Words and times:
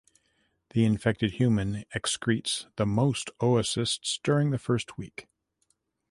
The 0.71 0.83
infected 0.83 1.33
human 1.33 1.85
excretes 1.93 2.65
the 2.75 2.87
most 2.87 3.29
oocysts 3.39 4.17
during 4.23 4.49
the 4.49 4.57
first 4.57 4.97
week. 4.97 5.27